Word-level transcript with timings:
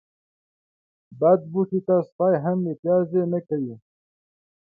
بد 1.19 1.39
بوټي 1.51 1.79
ته 1.87 1.95
سپي 2.09 2.33
هم 2.43 2.57
متازې 2.65 3.23
نه 3.31 3.39
کوي. 3.47 3.75